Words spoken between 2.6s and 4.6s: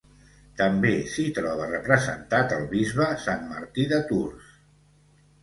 bisbe Sant Martí de Tours.